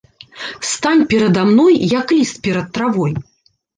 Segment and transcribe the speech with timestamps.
[0.69, 3.13] Стань перада мной, як ліст перад травой!